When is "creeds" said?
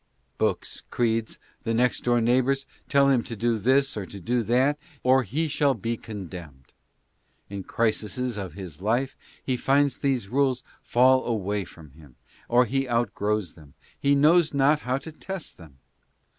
0.89-1.37